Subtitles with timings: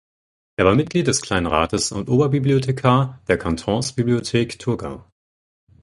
[0.55, 5.05] Er war Mitglied des Kleinen Rates und Oberbibliothekar der Kantonsbibliothek Thurgau.